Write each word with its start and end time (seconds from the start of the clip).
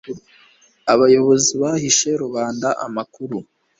abayobozi 0.93 1.51
bahishe 1.61 2.09
rubanda 2.21 2.67
amakuru 2.85 3.37